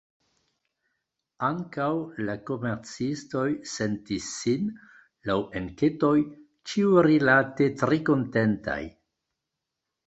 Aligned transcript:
Ankaŭ 1.47 1.89
la 2.29 2.35
komercistoj 2.51 3.45
sentis 3.73 4.31
sin, 4.39 4.73
laŭ 5.33 5.39
enketoj, 5.63 6.13
ĉiurilate 6.73 7.71
tre 7.85 8.03
kontentaj. 8.13 8.83